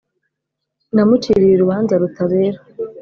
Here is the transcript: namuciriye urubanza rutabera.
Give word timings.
namuciriye 0.95 1.53
urubanza 1.55 1.93
rutabera. 2.01 2.59